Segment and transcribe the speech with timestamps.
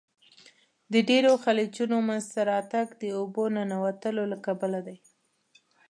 [0.93, 4.97] د ډیرو خلیجونو منځته راتګ د اوبو ننوتلو له کبله دی.